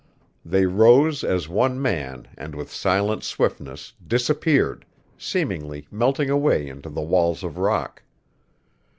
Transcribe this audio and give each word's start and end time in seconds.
They 0.43 0.65
rose 0.65 1.23
as 1.23 1.47
one 1.47 1.79
man 1.79 2.27
and 2.35 2.55
with 2.55 2.71
silent 2.71 3.23
swiftness 3.23 3.93
disappeared, 4.07 4.83
seemingly 5.15 5.87
melting 5.91 6.31
away 6.31 6.67
into 6.67 6.89
the 6.89 7.03
walls 7.03 7.43
of 7.43 7.59
rock. 7.59 8.01